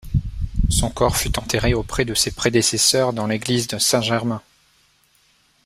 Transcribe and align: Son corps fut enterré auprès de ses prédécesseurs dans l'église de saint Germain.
Son 0.69 0.89
corps 0.89 1.15
fut 1.15 1.37
enterré 1.37 1.75
auprès 1.75 2.05
de 2.05 2.15
ses 2.15 2.31
prédécesseurs 2.31 3.13
dans 3.13 3.27
l'église 3.27 3.67
de 3.67 3.77
saint 3.77 4.01
Germain. 4.01 4.41